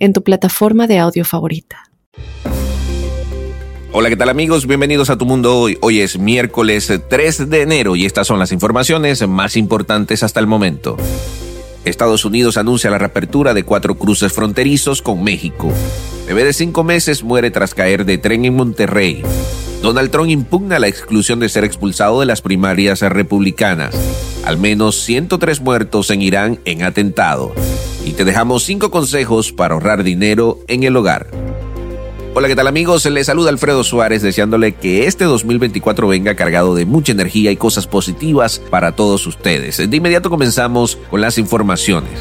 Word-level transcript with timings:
en 0.00 0.14
tu 0.14 0.24
plataforma 0.24 0.86
de 0.86 0.98
audio 0.98 1.24
favorita. 1.24 1.84
Hola, 3.92 4.08
¿qué 4.08 4.16
tal 4.16 4.30
amigos? 4.30 4.66
Bienvenidos 4.66 5.10
a 5.10 5.18
Tu 5.18 5.26
Mundo 5.26 5.58
Hoy. 5.58 5.76
Hoy 5.82 6.00
es 6.00 6.18
miércoles 6.18 6.92
3 7.08 7.50
de 7.50 7.62
enero 7.62 7.96
y 7.96 8.06
estas 8.06 8.26
son 8.26 8.38
las 8.38 8.50
informaciones 8.50 9.26
más 9.28 9.56
importantes 9.56 10.22
hasta 10.22 10.40
el 10.40 10.46
momento. 10.46 10.96
Estados 11.84 12.24
Unidos 12.24 12.56
anuncia 12.56 12.90
la 12.90 12.98
reapertura 12.98 13.52
de 13.52 13.64
cuatro 13.64 13.96
cruces 13.96 14.32
fronterizos 14.32 15.02
con 15.02 15.22
México. 15.22 15.72
Bebé 16.26 16.44
de 16.44 16.52
cinco 16.52 16.82
meses 16.82 17.22
muere 17.22 17.50
tras 17.50 17.74
caer 17.74 18.04
de 18.04 18.16
tren 18.18 18.44
en 18.44 18.54
Monterrey. 18.54 19.22
Donald 19.82 20.10
Trump 20.10 20.30
impugna 20.30 20.78
la 20.78 20.88
exclusión 20.88 21.40
de 21.40 21.48
ser 21.48 21.64
expulsado 21.64 22.20
de 22.20 22.26
las 22.26 22.42
primarias 22.42 23.00
republicanas. 23.00 23.94
Al 24.44 24.56
menos 24.56 25.02
103 25.02 25.60
muertos 25.60 26.10
en 26.10 26.22
Irán 26.22 26.60
en 26.64 26.84
atentado 26.84 27.52
y 28.04 28.12
te 28.12 28.24
dejamos 28.24 28.64
cinco 28.64 28.90
consejos 28.90 29.52
para 29.52 29.74
ahorrar 29.74 30.02
dinero 30.02 30.58
en 30.68 30.84
el 30.84 30.96
hogar. 30.96 31.28
Hola, 32.32 32.46
¿qué 32.46 32.54
tal 32.54 32.68
amigos? 32.68 33.04
Les 33.06 33.26
saluda 33.26 33.50
Alfredo 33.50 33.82
Suárez 33.82 34.22
deseándole 34.22 34.72
que 34.72 35.06
este 35.06 35.24
2024 35.24 36.06
venga 36.06 36.36
cargado 36.36 36.76
de 36.76 36.86
mucha 36.86 37.12
energía 37.12 37.50
y 37.50 37.56
cosas 37.56 37.88
positivas 37.88 38.60
para 38.70 38.92
todos 38.92 39.26
ustedes. 39.26 39.78
De 39.78 39.96
inmediato 39.96 40.30
comenzamos 40.30 40.96
con 41.10 41.20
las 41.20 41.38
informaciones. 41.38 42.12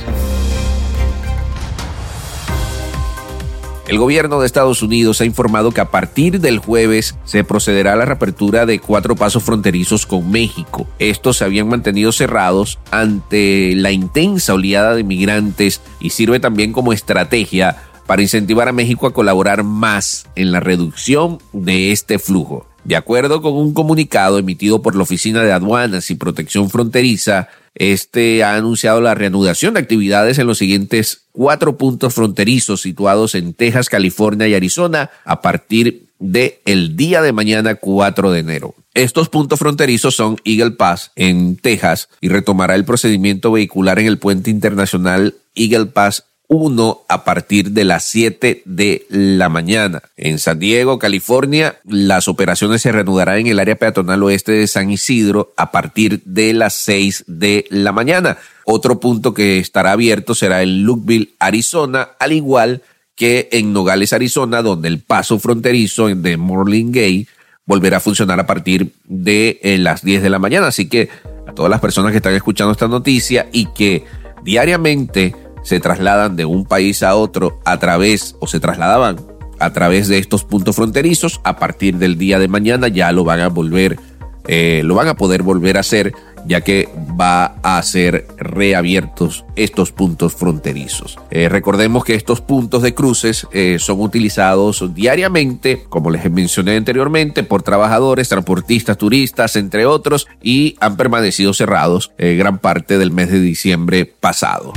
El 3.90 3.98
gobierno 3.98 4.40
de 4.40 4.46
Estados 4.46 4.84
Unidos 4.84 5.20
ha 5.20 5.26
informado 5.26 5.72
que 5.72 5.82
a 5.82 5.90
partir 5.90 6.40
del 6.40 6.60
jueves 6.60 7.16
se 7.24 7.44
procederá 7.44 7.94
a 7.94 7.96
la 7.96 8.06
reapertura 8.06 8.68
de 8.68 8.78
cuatro 8.78 9.16
pasos 9.16 9.42
fronterizos 9.42 10.06
con 10.06 10.30
México. 10.30 10.86
Estos 11.00 11.38
se 11.38 11.46
habían 11.46 11.68
mantenido 11.68 12.12
cerrados 12.12 12.78
ante 12.92 13.74
la 13.76 13.90
intensa 13.92 14.54
oleada 14.54 14.94
de 14.94 15.04
migrantes 15.04 15.82
y 16.00 16.12
sirve 16.12 16.40
también 16.40 16.72
como 16.72 16.94
estrategia 16.94 17.78
para 18.06 18.22
incentivar 18.22 18.68
a 18.68 18.74
México 18.74 19.08
a 19.08 19.14
colaborar 19.14 19.64
más 19.64 20.28
en 20.36 20.52
la 20.52 20.60
reducción 20.60 21.40
de 21.52 21.92
este 21.92 22.20
flujo. 22.20 22.69
De 22.90 22.96
acuerdo 22.96 23.44
con 23.44 23.54
un 23.54 23.76
comunicado 23.76 24.40
emitido 24.40 24.82
por 24.82 24.96
la 24.96 25.04
Oficina 25.04 25.44
de 25.44 25.52
Aduanas 25.52 26.10
y 26.10 26.16
Protección 26.16 26.72
Fronteriza, 26.72 27.48
este 27.76 28.44
ha 28.44 28.56
anunciado 28.56 29.00
la 29.00 29.14
reanudación 29.14 29.76
de 29.76 29.82
actividades 29.82 30.40
en 30.40 30.48
los 30.48 30.58
siguientes 30.58 31.26
cuatro 31.32 31.78
puntos 31.78 32.16
fronterizos 32.16 32.82
situados 32.82 33.36
en 33.36 33.54
Texas, 33.54 33.90
California 33.90 34.48
y 34.48 34.56
Arizona 34.56 35.12
a 35.24 35.40
partir 35.40 36.08
de 36.18 36.62
el 36.66 36.96
día 36.96 37.22
de 37.22 37.32
mañana 37.32 37.76
4 37.76 38.32
de 38.32 38.40
enero. 38.40 38.74
Estos 38.96 39.30
puntos 39.30 39.60
fronterizos 39.60 40.16
son 40.16 40.38
Eagle 40.44 40.72
Pass 40.72 41.12
en 41.16 41.58
Texas 41.58 42.10
y 42.22 42.30
retomará 42.30 42.74
el 42.74 42.86
procedimiento 42.86 43.52
vehicular 43.52 44.00
en 44.00 44.08
el 44.08 44.18
puente 44.18 44.50
internacional 44.50 45.36
Eagle 45.54 45.86
Pass 45.86 46.24
1 46.50 47.06
a 47.08 47.24
partir 47.24 47.72
de 47.72 47.86
las 47.86 48.04
7 48.06 48.64
de 48.66 49.06
la 49.10 49.50
mañana. 49.50 50.02
En 50.18 50.40
San 50.40 50.58
Diego, 50.58 50.98
California, 50.98 51.80
las 51.86 52.28
operaciones 52.28 52.82
se 52.82 52.92
reanudarán 52.92 53.38
en 53.38 53.48
el 53.48 53.60
área 53.60 53.76
peatonal 53.76 54.24
oeste 54.24 54.52
de 54.54 54.68
San 54.68 54.90
Isidro 54.90 55.54
a 55.58 55.72
partir 55.72 56.22
de 56.26 56.54
las 56.54 56.74
6 56.74 57.26
de 57.28 57.66
la 57.70 57.92
mañana. 57.92 58.38
Otro 58.66 59.00
punto 59.00 59.34
que 59.34 59.60
estará 59.60 59.92
abierto 59.92 60.34
será 60.34 60.64
en 60.64 60.84
Lukeville, 60.84 61.36
Arizona, 61.40 62.10
al 62.20 62.34
igual 62.34 62.82
que 63.16 63.48
en 63.52 63.72
Nogales, 63.72 64.12
Arizona, 64.12 64.64
donde 64.64 64.88
el 64.88 65.00
paso 65.00 65.38
fronterizo 65.38 66.08
de 66.08 66.36
Morling 66.38 66.92
Gay 66.92 67.28
volverá 67.66 67.98
a 67.98 68.00
funcionar 68.00 68.40
a 68.40 68.48
partir 68.48 68.94
de 69.06 69.60
eh, 69.62 69.78
las 69.78 70.04
10 70.04 70.24
de 70.24 70.30
la 70.32 70.40
mañana. 70.40 70.68
Así 70.68 70.90
que 70.90 71.10
a 71.48 71.54
todas 71.54 71.70
las 71.70 71.80
personas 71.80 72.12
que 72.12 72.18
están 72.18 72.34
escuchando 72.34 72.72
esta 72.72 72.88
noticia 72.88 73.48
y 73.52 73.68
que 73.68 74.06
diariamente 74.44 75.36
se 75.70 75.80
trasladan 75.80 76.36
de 76.36 76.46
un 76.46 76.66
país 76.66 77.04
a 77.04 77.14
otro 77.16 77.60
a 77.64 77.78
través 77.78 78.36
o 78.40 78.48
se 78.48 78.60
trasladaban 78.60 79.18
a 79.60 79.72
través 79.72 80.08
de 80.08 80.18
estos 80.18 80.44
puntos 80.44 80.76
fronterizos, 80.76 81.42
a 81.44 81.58
partir 81.58 81.98
del 81.98 82.18
día 82.18 82.40
de 82.40 82.48
mañana 82.48 82.88
ya 82.88 83.12
lo 83.12 83.24
van 83.24 83.42
a 83.42 83.50
volver, 83.50 84.00
eh, 84.48 84.82
lo 84.84 84.96
van 84.96 85.10
a 85.10 85.16
poder 85.16 85.44
volver 85.44 85.78
a 85.78 85.82
hacer, 85.82 86.16
ya 86.48 86.62
que 86.62 86.90
va 87.20 87.58
a 87.62 87.84
ser 87.84 88.26
reabiertos 88.38 89.46
estos 89.56 89.92
puntos 89.92 90.34
fronterizos. 90.34 91.20
Eh, 91.30 91.50
recordemos 91.50 92.04
que 92.04 92.16
estos 92.16 92.42
puntos 92.42 92.82
de 92.82 92.96
cruces 92.96 93.46
eh, 93.52 93.78
son 93.78 94.02
utilizados 94.02 94.96
diariamente, 94.96 95.84
como 95.88 96.10
les 96.10 96.32
mencioné 96.32 96.78
anteriormente, 96.78 97.44
por 97.44 97.62
trabajadores, 97.62 98.28
transportistas, 98.28 98.98
turistas, 98.98 99.56
entre 99.56 99.86
otros, 99.86 100.26
y 100.42 100.78
han 100.80 100.98
permanecido 100.98 101.54
cerrados 101.54 102.12
gran 102.18 102.58
parte 102.58 102.98
del 102.98 103.12
mes 103.12 103.30
de 103.30 103.40
diciembre 103.40 104.06
pasado. 104.06 104.74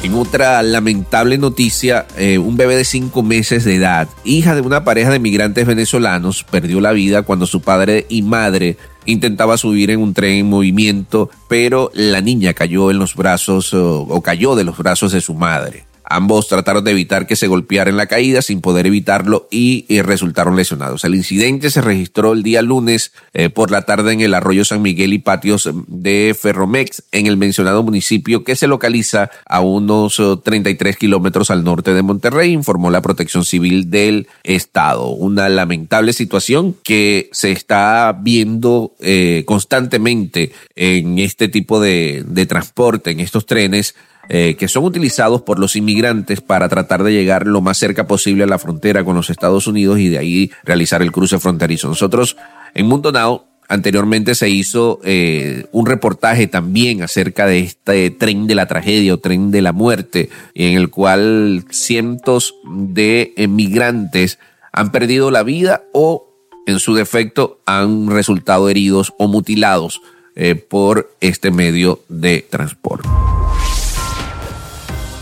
En 0.00 0.14
otra 0.14 0.62
lamentable 0.62 1.38
noticia, 1.38 2.06
eh, 2.16 2.38
un 2.38 2.56
bebé 2.56 2.76
de 2.76 2.84
cinco 2.84 3.24
meses 3.24 3.64
de 3.64 3.74
edad, 3.74 4.08
hija 4.24 4.54
de 4.54 4.60
una 4.60 4.84
pareja 4.84 5.10
de 5.10 5.18
migrantes 5.18 5.66
venezolanos, 5.66 6.44
perdió 6.44 6.80
la 6.80 6.92
vida 6.92 7.22
cuando 7.22 7.46
su 7.46 7.62
padre 7.62 8.06
y 8.08 8.22
madre 8.22 8.76
intentaba 9.06 9.56
subir 9.56 9.90
en 9.90 10.00
un 10.00 10.14
tren 10.14 10.34
en 10.34 10.48
movimiento, 10.48 11.30
pero 11.48 11.90
la 11.94 12.20
niña 12.20 12.54
cayó 12.54 12.92
en 12.92 12.98
los 12.98 13.16
brazos 13.16 13.74
o 13.74 14.22
cayó 14.22 14.54
de 14.54 14.64
los 14.64 14.78
brazos 14.78 15.10
de 15.10 15.20
su 15.20 15.34
madre. 15.34 15.87
Ambos 16.10 16.48
trataron 16.48 16.84
de 16.84 16.92
evitar 16.92 17.26
que 17.26 17.36
se 17.36 17.48
golpeara 17.48 17.90
en 17.90 17.98
la 17.98 18.06
caída 18.06 18.40
sin 18.40 18.62
poder 18.62 18.86
evitarlo 18.86 19.46
y, 19.50 19.84
resultaron 20.00 20.56
lesionados. 20.56 21.04
El 21.04 21.14
incidente 21.14 21.70
se 21.70 21.82
registró 21.82 22.32
el 22.32 22.42
día 22.42 22.62
lunes 22.62 23.12
eh, 23.34 23.50
por 23.50 23.70
la 23.70 23.82
tarde 23.82 24.12
en 24.12 24.20
el 24.20 24.32
arroyo 24.32 24.64
San 24.64 24.80
Miguel 24.80 25.12
y 25.12 25.18
patios 25.18 25.68
de 25.86 26.34
Ferromex 26.40 27.02
en 27.12 27.26
el 27.26 27.36
mencionado 27.36 27.82
municipio 27.82 28.42
que 28.42 28.56
se 28.56 28.68
localiza 28.68 29.30
a 29.44 29.60
unos 29.60 30.22
33 30.44 30.94
eh, 30.94 30.98
kilómetros 30.98 31.50
al 31.50 31.64
norte 31.64 31.92
de 31.92 32.02
Monterrey, 32.02 32.52
informó 32.52 32.90
la 32.90 33.02
protección 33.02 33.44
civil 33.44 33.90
del 33.90 34.28
estado. 34.44 35.08
Una 35.08 35.48
lamentable 35.48 36.12
situación 36.12 36.74
que 36.82 37.28
se 37.32 37.52
está 37.52 38.16
viendo 38.18 38.94
eh, 39.00 39.42
constantemente 39.46 40.52
en 40.74 41.18
este 41.18 41.48
tipo 41.48 41.80
de 41.80 42.46
transporte, 42.48 43.10
en 43.10 43.20
estos 43.20 43.44
trenes 43.44 43.94
eh, 44.28 44.56
que 44.58 44.68
son 44.68 44.84
utilizados 44.84 45.42
por 45.42 45.58
los 45.58 45.76
inmigrantes 45.76 46.40
para 46.40 46.68
tratar 46.68 47.02
de 47.02 47.12
llegar 47.12 47.46
lo 47.46 47.60
más 47.60 47.78
cerca 47.78 48.06
posible 48.06 48.44
a 48.44 48.46
la 48.46 48.58
frontera 48.58 49.04
con 49.04 49.16
los 49.16 49.30
Estados 49.30 49.66
Unidos 49.66 49.98
y 49.98 50.08
de 50.08 50.18
ahí 50.18 50.50
realizar 50.64 51.02
el 51.02 51.12
cruce 51.12 51.38
fronterizo. 51.38 51.88
Nosotros 51.88 52.36
en 52.74 52.86
Mundo 52.86 53.12
Now 53.12 53.44
anteriormente 53.68 54.34
se 54.34 54.48
hizo 54.48 55.00
eh, 55.04 55.66
un 55.72 55.86
reportaje 55.86 56.46
también 56.46 57.02
acerca 57.02 57.46
de 57.46 57.60
este 57.60 58.10
tren 58.10 58.46
de 58.46 58.54
la 58.54 58.66
tragedia 58.66 59.14
o 59.14 59.18
tren 59.18 59.50
de 59.50 59.62
la 59.62 59.72
muerte, 59.72 60.30
en 60.54 60.76
el 60.76 60.90
cual 60.90 61.64
cientos 61.70 62.54
de 62.64 63.34
inmigrantes 63.36 64.38
han 64.72 64.90
perdido 64.90 65.30
la 65.30 65.42
vida 65.42 65.82
o 65.92 66.28
en 66.66 66.80
su 66.80 66.94
defecto 66.94 67.60
han 67.66 68.10
resultado 68.10 68.68
heridos 68.68 69.14
o 69.18 69.26
mutilados 69.26 70.02
eh, 70.34 70.54
por 70.54 71.10
este 71.20 71.50
medio 71.50 72.00
de 72.08 72.46
transporte. 72.48 73.08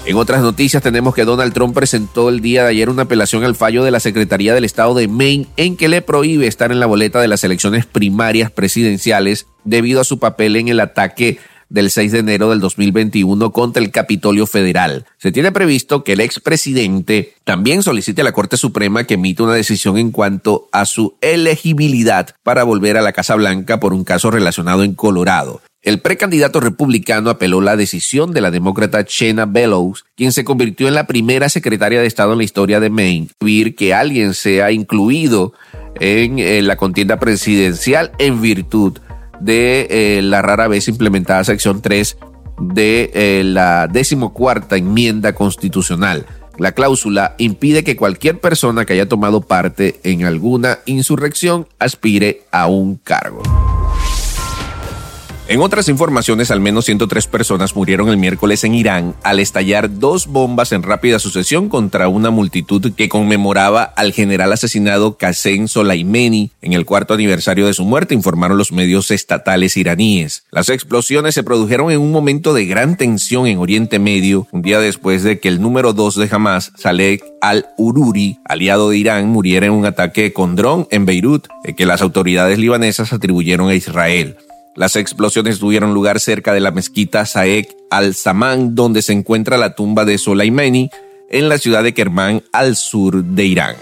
En 0.07 0.15
otras 0.15 0.41
noticias 0.41 0.85
tenemos 0.85 1.17
que 1.17 1.25
Donald 1.25 1.53
Trump 1.53 1.75
presentó 1.75 2.29
el 2.29 2.41
día 2.41 2.63
de 2.63 2.71
ayer 2.71 2.89
una 2.91 3.03
apelación 3.03 3.43
al 3.43 3.57
fallo 3.57 3.83
de 3.83 3.91
la 3.91 3.99
Secretaría 3.99 4.55
del 4.55 4.65
Estado 4.65 4.95
de 4.95 5.09
Maine 5.09 5.49
en 5.57 5.77
que 5.77 5.89
le 5.89 6.01
prohíbe 6.01 6.47
estar 6.47 6.71
en 6.71 6.79
la 6.79 6.87
boleta 6.87 7.21
de 7.21 7.27
las 7.27 7.43
elecciones 7.43 7.87
primarias 7.87 8.53
presidenciales 8.53 9.49
debido 9.65 10.01
a 10.01 10.05
su 10.05 10.21
papel 10.21 10.55
en 10.55 10.69
el 10.69 10.79
ataque 10.79 11.41
del 11.69 11.91
6 11.91 12.13
de 12.13 12.19
enero 12.21 12.51
del 12.51 12.61
2021 12.61 13.51
contra 13.51 13.83
el 13.83 13.91
Capitolio 13.91 14.47
Federal. 14.47 15.07
Se 15.19 15.33
tiene 15.33 15.51
previsto 15.51 16.05
que 16.05 16.13
el 16.13 16.21
expresidente 16.21 17.35
también 17.43 17.83
solicite 17.83 18.21
a 18.21 18.25
la 18.25 18.31
Corte 18.31 18.57
Suprema 18.57 19.03
que 19.03 19.15
emita 19.15 19.43
una 19.43 19.55
decisión 19.55 19.99
en 19.99 20.13
cuanto 20.13 20.69
a 20.71 20.87
su 20.87 21.17
elegibilidad 21.21 22.37
para 22.45 22.63
volver 22.63 22.97
a 22.97 23.03
la 23.03 23.13
Casa 23.13 23.35
Blanca 23.35 23.81
por 23.81 23.93
un 23.93 24.05
caso 24.05 24.31
relacionado 24.31 24.85
en 24.85 24.95
Colorado. 24.95 25.63
El 25.87 26.01
precandidato 26.01 26.59
republicano 26.59 27.31
apeló 27.31 27.61
la 27.61 27.77
decisión 27.77 28.33
de 28.33 28.41
la 28.41 28.51
demócrata 28.51 29.05
Shena 29.09 29.47
Bellows, 29.47 30.05
quien 30.17 30.33
se 30.33 30.43
convirtió 30.43 30.89
en 30.89 30.95
la 30.95 31.07
primera 31.07 31.49
secretaria 31.49 32.01
de 32.01 32.09
Estado 32.09 32.33
en 32.33 32.39
la 32.39 32.45
historia 32.45 32.81
de 32.81 32.91
Maine, 32.91 33.29
que 33.77 33.95
alguien 33.95 34.35
sea 34.35 34.73
incluido 34.73 35.53
en, 36.01 36.41
eh, 36.41 36.61
la 36.63 36.75
contienda 36.75 37.21
presidencial 37.21 38.11
en 38.19 38.43
virtud 38.43 38.99
de 39.39 39.87
eh, 39.89 40.23
la 40.23 40.43
rara 40.43 40.67
vez 40.67 40.89
implementada 40.89 41.45
sección 41.45 41.81
3 41.81 42.19
de 42.59 43.13
eh, 43.15 43.43
la 43.45 43.87
decimocuarta 43.87 44.77
enmienda 44.77 45.37
constitucional. 45.37 46.27
La 46.59 46.73
cláusula 46.73 47.37
impide 47.39 47.85
que 47.85 47.95
cualquier 47.95 48.41
persona 48.41 48.87
que 48.87 48.95
haya 48.95 49.09
tomado 49.09 49.41
parte 49.41 50.01
en 50.03 50.25
alguna 50.25 50.81
insurrección 50.85 51.69
aspire 51.79 52.43
a 52.51 52.67
un 52.67 52.97
cargo. 52.97 53.45
En 55.49 55.61
otras 55.61 55.89
informaciones, 55.89 56.51
al 56.51 56.59
menos 56.59 56.87
103 56.87 57.29
personas 57.29 57.77
murieron 57.77 58.09
el 58.09 58.17
miércoles 58.17 58.65
en 58.65 58.75
Irán 58.75 59.15
al 59.23 59.39
estallar 59.39 60.01
dos 60.01 60.27
bombas 60.27 60.73
en 60.73 60.83
rápida 60.83 61.21
sucesión 61.21 61.69
contra 61.69 62.09
una 62.09 62.31
multitud 62.31 62.93
que 62.97 63.09
conmemoraba 63.09 63.85
al 63.85 64.13
general 64.13 64.53
asesinado 64.53 65.17
Qasem 65.17 65.69
Soleimani 65.69 66.51
en 66.63 66.73
el 66.73 66.85
cuarto 66.85 67.15
aniversario 67.15 67.67
de 67.67 67.75
su 67.75 67.85
muerte, 67.85 68.13
informaron 68.13 68.59
los 68.59 68.73
medios 68.73 69.13
estatales 69.13 69.77
iraníes. 69.77 70.43
Las 70.51 70.69
explosiones 70.69 71.37
se 71.37 71.45
produjeron 71.45 71.93
en 71.93 72.01
un 72.01 72.11
momento 72.11 72.53
de 72.53 72.67
gran 72.67 72.97
tensión 72.97 73.47
en 73.47 73.59
Oriente 73.59 74.01
Medio, 74.01 74.49
un 74.51 74.63
día 74.63 74.81
después 74.81 75.23
de 75.23 75.39
que 75.39 75.47
el 75.47 75.61
número 75.61 75.93
dos 75.93 76.17
de 76.17 76.29
Hamas, 76.29 76.73
Saleh 76.77 77.23
al-Ururi, 77.41 78.41
aliado 78.47 78.91
de 78.91 78.99
Irán, 78.99 79.29
muriera 79.29 79.67
en 79.67 79.73
un 79.75 79.87
ataque 79.87 80.33
con 80.33 80.57
dron 80.57 80.89
en 80.91 81.07
Beirut, 81.07 81.47
que 81.77 81.87
las 81.87 82.03
autoridades 82.03 82.59
libanesas 82.59 83.13
atribuyeron 83.13 83.69
a 83.69 83.77
Israel. 83.77 84.39
Las 84.77 84.95
explosiones 84.97 85.59
tuvieron 85.59 85.95
lugar 85.95 86.21
cerca 86.21 86.53
de 86.53 86.61
la 86.61 86.71
mezquita 86.71 87.25
Saek 87.25 87.75
al-Saman, 87.89 88.75
donde 88.75 89.01
se 89.01 89.15
encuentra 89.15 89.57
la 89.57 89.75
tumba 89.75 90.05
de 90.05 90.19
Soleimani, 90.19 90.91
en 91.31 91.49
la 91.49 91.57
ciudad 91.57 91.83
de 91.83 91.95
Kerman, 91.95 92.43
al 92.53 92.77
sur 92.77 93.25
de 93.25 93.45
Irán. 93.47 93.77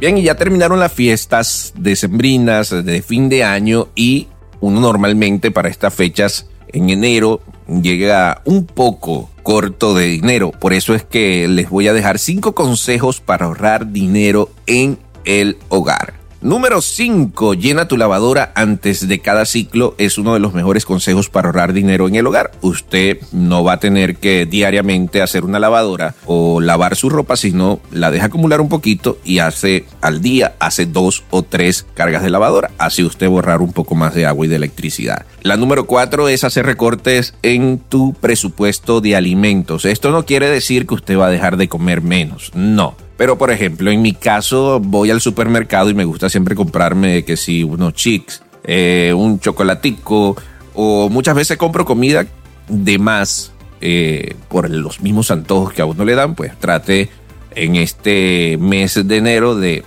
Bien, 0.00 0.16
y 0.16 0.22
ya 0.22 0.34
terminaron 0.34 0.80
las 0.80 0.92
fiestas 0.92 1.74
decembrinas 1.76 2.70
de 2.70 3.02
fin 3.02 3.28
de 3.28 3.44
año 3.44 3.88
y 3.94 4.28
uno 4.60 4.80
normalmente 4.80 5.50
para 5.50 5.68
estas 5.68 5.92
fechas 5.92 6.46
en 6.68 6.88
enero 6.88 7.42
llega 7.82 8.40
un 8.46 8.64
poco 8.64 9.30
corto 9.42 9.94
de 9.94 10.06
dinero. 10.06 10.52
Por 10.52 10.72
eso 10.72 10.94
es 10.94 11.04
que 11.04 11.46
les 11.48 11.68
voy 11.68 11.88
a 11.88 11.92
dejar 11.92 12.18
cinco 12.18 12.54
consejos 12.54 13.20
para 13.20 13.44
ahorrar 13.44 13.92
dinero 13.92 14.50
en 14.66 14.98
el 15.26 15.58
hogar. 15.68 16.25
Número 16.46 16.80
5. 16.80 17.54
Llena 17.54 17.88
tu 17.88 17.96
lavadora 17.96 18.52
antes 18.54 19.08
de 19.08 19.18
cada 19.18 19.46
ciclo. 19.46 19.96
Es 19.98 20.16
uno 20.16 20.32
de 20.32 20.38
los 20.38 20.54
mejores 20.54 20.84
consejos 20.84 21.28
para 21.28 21.48
ahorrar 21.48 21.72
dinero 21.72 22.06
en 22.06 22.14
el 22.14 22.24
hogar. 22.24 22.52
Usted 22.60 23.18
no 23.32 23.64
va 23.64 23.72
a 23.72 23.80
tener 23.80 24.14
que 24.14 24.46
diariamente 24.46 25.22
hacer 25.22 25.44
una 25.44 25.58
lavadora 25.58 26.14
o 26.24 26.60
lavar 26.60 26.94
su 26.94 27.10
ropa, 27.10 27.34
sino 27.34 27.80
la 27.90 28.12
deja 28.12 28.26
acumular 28.26 28.60
un 28.60 28.68
poquito 28.68 29.18
y 29.24 29.40
hace 29.40 29.86
al 30.00 30.22
día, 30.22 30.54
hace 30.60 30.86
dos 30.86 31.24
o 31.30 31.42
tres 31.42 31.84
cargas 31.94 32.22
de 32.22 32.30
lavadora. 32.30 32.70
Así 32.78 33.02
usted 33.02 33.28
borrar 33.28 33.60
un 33.60 33.72
poco 33.72 33.96
más 33.96 34.14
de 34.14 34.26
agua 34.26 34.46
y 34.46 34.48
de 34.48 34.54
electricidad. 34.54 35.26
La 35.42 35.56
número 35.56 35.88
4 35.88 36.28
es 36.28 36.44
hacer 36.44 36.64
recortes 36.64 37.34
en 37.42 37.80
tu 37.80 38.14
presupuesto 38.14 39.00
de 39.00 39.16
alimentos. 39.16 39.84
Esto 39.84 40.12
no 40.12 40.24
quiere 40.24 40.48
decir 40.48 40.86
que 40.86 40.94
usted 40.94 41.18
va 41.18 41.26
a 41.26 41.30
dejar 41.30 41.56
de 41.56 41.68
comer 41.68 42.02
menos. 42.02 42.52
No 42.54 42.94
pero, 43.16 43.38
por 43.38 43.50
ejemplo, 43.50 43.90
en 43.90 44.02
mi 44.02 44.12
caso, 44.12 44.80
voy 44.80 45.10
al 45.10 45.20
supermercado 45.20 45.88
y 45.90 45.94
me 45.94 46.04
gusta 46.04 46.28
siempre 46.28 46.54
comprarme 46.54 47.24
que 47.24 47.36
si 47.36 47.64
unos 47.64 47.94
chics, 47.94 48.42
eh, 48.64 49.12
un 49.16 49.40
chocolatico, 49.40 50.36
o 50.74 51.08
muchas 51.08 51.34
veces 51.34 51.56
compro 51.56 51.84
comida 51.84 52.26
de 52.68 52.98
más 52.98 53.52
eh, 53.80 54.34
por 54.48 54.68
los 54.68 55.00
mismos 55.00 55.30
antojos 55.30 55.72
que 55.72 55.82
a 55.82 55.86
uno 55.86 56.04
le 56.04 56.14
dan, 56.14 56.34
pues 56.34 56.58
trate 56.58 57.08
en 57.54 57.76
este 57.76 58.58
mes 58.60 59.06
de 59.06 59.16
enero 59.16 59.54
de 59.54 59.82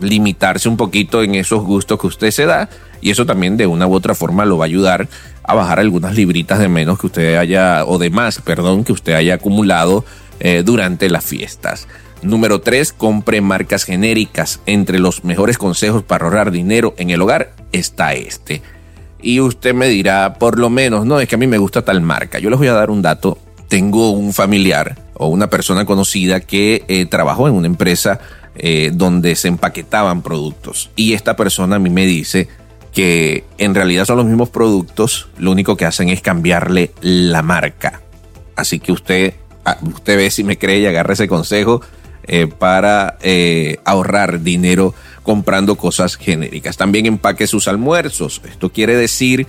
limitarse 0.00 0.68
un 0.68 0.78
poquito 0.78 1.22
en 1.22 1.34
esos 1.34 1.62
gustos 1.62 2.00
que 2.00 2.06
usted 2.06 2.30
se 2.30 2.46
da 2.46 2.70
y 3.02 3.10
eso 3.10 3.26
también 3.26 3.56
de 3.56 3.66
una 3.66 3.86
u 3.86 3.94
otra 3.94 4.14
forma 4.14 4.44
lo 4.44 4.56
va 4.56 4.64
a 4.64 4.66
ayudar 4.66 5.08
a 5.42 5.54
bajar 5.54 5.80
algunas 5.80 6.14
libritas 6.14 6.58
de 6.58 6.68
menos 6.68 6.98
que 6.98 7.06
usted 7.06 7.36
haya 7.36 7.84
o 7.84 7.98
de 7.98 8.10
más, 8.10 8.40
perdón, 8.40 8.84
que 8.84 8.92
usted 8.92 9.14
haya 9.14 9.34
acumulado 9.34 10.04
eh, 10.40 10.62
durante 10.64 11.08
las 11.08 11.24
fiestas. 11.24 11.86
Número 12.22 12.60
3. 12.60 12.92
Compre 12.92 13.40
marcas 13.40 13.84
genéricas. 13.84 14.60
Entre 14.66 14.98
los 14.98 15.24
mejores 15.24 15.58
consejos 15.58 16.02
para 16.02 16.24
ahorrar 16.24 16.50
dinero 16.50 16.94
en 16.98 17.10
el 17.10 17.22
hogar 17.22 17.52
está 17.72 18.14
este. 18.14 18.62
Y 19.22 19.40
usted 19.40 19.74
me 19.74 19.88
dirá, 19.88 20.34
por 20.34 20.58
lo 20.58 20.70
menos, 20.70 21.06
no, 21.06 21.20
es 21.20 21.28
que 21.28 21.34
a 21.34 21.38
mí 21.38 21.46
me 21.46 21.58
gusta 21.58 21.82
tal 21.82 22.00
marca. 22.00 22.38
Yo 22.38 22.50
les 22.50 22.58
voy 22.58 22.68
a 22.68 22.72
dar 22.72 22.90
un 22.90 23.02
dato. 23.02 23.38
Tengo 23.68 24.10
un 24.10 24.32
familiar 24.32 24.96
o 25.14 25.28
una 25.28 25.48
persona 25.48 25.84
conocida 25.84 26.40
que 26.40 26.84
eh, 26.88 27.06
trabajó 27.06 27.46
en 27.46 27.54
una 27.54 27.66
empresa 27.66 28.18
eh, 28.56 28.90
donde 28.92 29.36
se 29.36 29.48
empaquetaban 29.48 30.22
productos. 30.22 30.90
Y 30.96 31.12
esta 31.12 31.36
persona 31.36 31.76
a 31.76 31.78
mí 31.78 31.90
me 31.90 32.06
dice 32.06 32.48
que 32.92 33.44
en 33.58 33.74
realidad 33.74 34.04
son 34.06 34.16
los 34.16 34.26
mismos 34.26 34.48
productos, 34.48 35.28
lo 35.38 35.52
único 35.52 35.76
que 35.76 35.84
hacen 35.84 36.08
es 36.08 36.20
cambiarle 36.20 36.90
la 37.00 37.42
marca. 37.42 38.02
Así 38.56 38.80
que 38.80 38.92
usted, 38.92 39.34
usted 39.82 40.16
ve 40.16 40.30
si 40.30 40.44
me 40.44 40.58
cree 40.58 40.80
y 40.80 40.86
agarra 40.86 41.14
ese 41.14 41.28
consejo 41.28 41.80
eh, 42.24 42.46
para 42.46 43.16
eh, 43.22 43.78
ahorrar 43.84 44.42
dinero 44.42 44.94
comprando 45.22 45.76
cosas 45.76 46.16
genéricas. 46.16 46.76
También 46.76 47.06
empaque 47.06 47.46
sus 47.46 47.66
almuerzos. 47.66 48.40
Esto 48.48 48.70
quiere 48.70 48.94
decir 48.94 49.46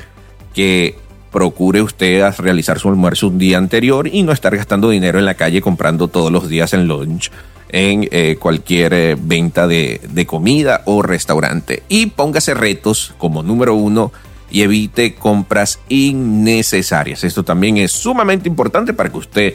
que 0.53 0.95
procure 1.31 1.81
usted 1.81 2.23
realizar 2.39 2.79
su 2.79 2.89
almuerzo 2.89 3.27
un 3.27 3.37
día 3.37 3.57
anterior 3.57 4.07
y 4.07 4.23
no 4.23 4.31
estar 4.31 4.55
gastando 4.55 4.89
dinero 4.89 5.19
en 5.19 5.25
la 5.25 5.35
calle 5.35 5.61
comprando 5.61 6.07
todos 6.07 6.31
los 6.31 6.49
días 6.49 6.73
en 6.73 6.87
lunch 6.87 7.31
en 7.69 8.07
eh, 8.11 8.35
cualquier 8.37 9.15
venta 9.15 9.65
de, 9.65 10.01
de 10.09 10.25
comida 10.25 10.81
o 10.85 11.01
restaurante. 11.01 11.83
Y 11.87 12.07
póngase 12.07 12.53
retos 12.53 13.13
como 13.17 13.43
número 13.43 13.75
uno 13.75 14.11
y 14.49 14.61
evite 14.63 15.15
compras 15.15 15.79
innecesarias. 15.87 17.23
Esto 17.23 17.43
también 17.43 17.77
es 17.77 17.91
sumamente 17.91 18.49
importante 18.49 18.93
para 18.93 19.09
que 19.09 19.17
usted 19.17 19.53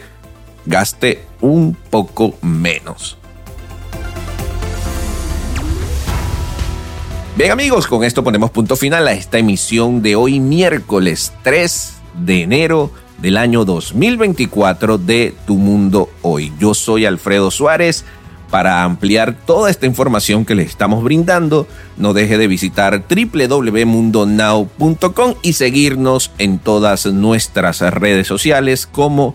gaste 0.67 1.25
un 1.41 1.77
poco 1.91 2.35
menos. 2.43 3.17
Bien 7.37 7.51
amigos, 7.51 7.87
con 7.87 8.03
esto 8.03 8.25
ponemos 8.25 8.51
punto 8.51 8.77
final 8.77 9.07
a 9.09 9.13
esta 9.13 9.39
emisión 9.39 10.01
de 10.01 10.17
hoy 10.17 10.41
miércoles 10.41 11.35
3 11.43 11.95
de 12.25 12.43
enero 12.43 12.91
del 13.19 13.37
año 13.37 13.67
2024 13.67 14.99
de 14.99 15.35
Tu 15.47 15.57
Mundo 15.57 16.09
Hoy. 16.23 16.53
Yo 16.59 16.73
soy 16.75 17.05
Alfredo 17.05 17.51
Suárez. 17.51 18.05
Para 18.51 18.83
ampliar 18.85 19.37
toda 19.45 19.71
esta 19.71 19.87
información 19.87 20.45
que 20.45 20.55
le 20.55 20.63
estamos 20.63 21.03
brindando, 21.03 21.67
no 21.97 22.15
deje 22.15 22.39
de 22.39 22.47
visitar 22.47 23.03
www.mundonow.com 23.09 25.35
y 25.43 25.55
seguirnos 25.55 26.31
en 26.39 26.61
todas 26.61 27.07
nuestras 27.07 27.81
redes 27.81 28.29
sociales 28.29 28.87
como 28.87 29.35